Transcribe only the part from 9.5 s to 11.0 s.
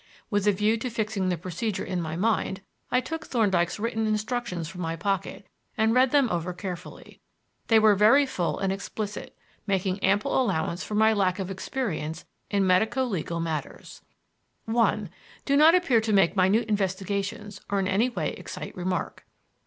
making ample allowance for